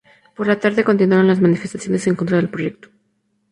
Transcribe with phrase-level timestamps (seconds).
[0.35, 2.89] Por la tarde continuaron las manifestaciones en contra del proyecto.